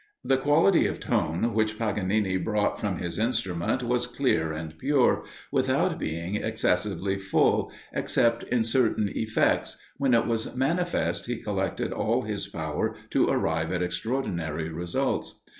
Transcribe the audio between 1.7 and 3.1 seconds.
Paganini brought from